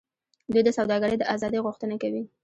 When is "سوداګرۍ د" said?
0.77-1.23